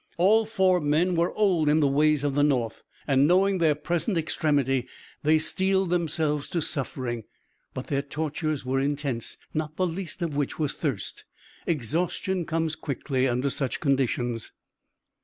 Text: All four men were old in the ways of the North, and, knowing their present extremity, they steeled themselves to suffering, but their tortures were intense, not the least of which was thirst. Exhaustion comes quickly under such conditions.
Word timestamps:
All 0.17 0.45
four 0.45 0.79
men 0.81 1.15
were 1.15 1.31
old 1.33 1.69
in 1.69 1.79
the 1.79 1.87
ways 1.87 2.23
of 2.23 2.33
the 2.33 2.41
North, 2.41 2.81
and, 3.05 3.27
knowing 3.27 3.59
their 3.59 3.75
present 3.75 4.17
extremity, 4.17 4.87
they 5.21 5.37
steeled 5.37 5.91
themselves 5.91 6.49
to 6.49 6.59
suffering, 6.59 7.25
but 7.75 7.85
their 7.85 8.01
tortures 8.01 8.65
were 8.65 8.79
intense, 8.79 9.37
not 9.53 9.75
the 9.75 9.85
least 9.85 10.23
of 10.23 10.35
which 10.35 10.57
was 10.57 10.73
thirst. 10.73 11.23
Exhaustion 11.67 12.45
comes 12.47 12.75
quickly 12.75 13.27
under 13.27 13.51
such 13.51 13.79
conditions. 13.79 14.51